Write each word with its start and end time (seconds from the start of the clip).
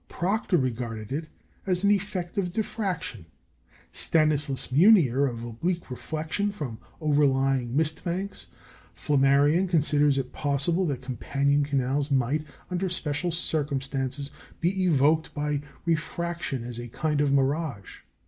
Proctor 0.09 0.57
regarded 0.57 1.11
it 1.11 1.27
as 1.67 1.83
an 1.83 1.91
effect 1.91 2.39
of 2.39 2.51
diffraction; 2.51 3.27
Stanislas 3.91 4.71
Meunier, 4.71 5.27
of 5.27 5.43
oblique 5.43 5.91
reflection 5.91 6.49
from 6.51 6.79
overlying 6.99 7.77
mist 7.77 8.03
banks; 8.03 8.47
Flammarion 8.95 9.69
considers 9.69 10.17
it 10.17 10.33
possible 10.33 10.87
that 10.87 11.03
companion 11.03 11.63
canals 11.63 12.09
might, 12.09 12.43
under 12.71 12.89
special 12.89 13.31
circumstances, 13.31 14.31
be 14.59 14.85
evoked 14.85 15.35
by 15.35 15.61
refraction 15.85 16.63
as 16.63 16.79
a 16.79 16.87
kind 16.87 17.21
of 17.21 17.31
mirage. 17.31 17.99